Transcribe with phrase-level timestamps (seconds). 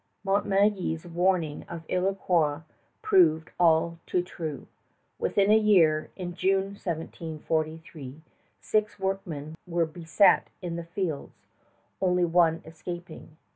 [0.23, 2.61] Montmagny's warning of Iroquois
[3.03, 4.65] proved all too true.
[5.19, 8.23] Within a year, in June, 1743,
[8.59, 11.35] six workmen were beset in the fields,
[12.01, 13.37] only one escaping.